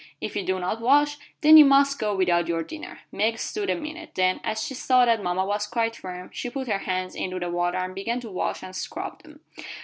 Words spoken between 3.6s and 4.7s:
a minute, then, as